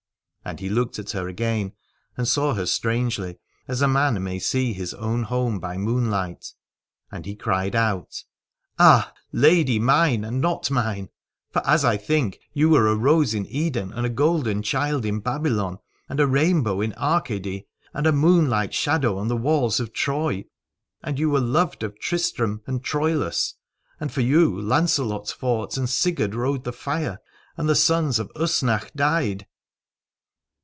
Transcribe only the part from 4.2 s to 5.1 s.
may see his